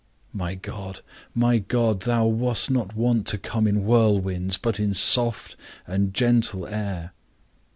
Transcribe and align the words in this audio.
My 0.33 0.55
God, 0.55 1.01
my 1.35 1.59
God, 1.59 1.99
thou 2.01 2.25
wast 2.25 2.71
not 2.71 2.95
wont 2.95 3.27
to 3.27 3.37
come 3.37 3.67
in 3.67 3.83
whirlwinds, 3.85 4.57
but 4.57 4.79
in 4.79 4.95
soft 4.95 5.55
and 5.85 6.11
gentle 6.11 6.65
air. 6.65 7.13